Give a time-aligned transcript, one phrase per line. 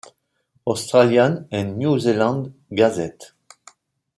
[0.65, 3.33] Australian and New-Zealand Gazette